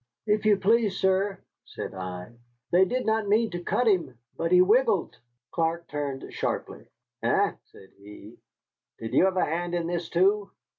[0.25, 2.33] "If you please, sir," said I,
[2.71, 5.15] "they did not mean to cut him, but he wriggled."
[5.51, 6.87] Clark turned sharply.
[7.21, 8.39] "Eh?" said he,
[8.97, 10.49] "did you have a hand in this, too?"